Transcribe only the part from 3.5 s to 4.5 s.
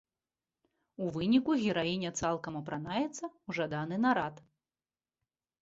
жаданы нарад.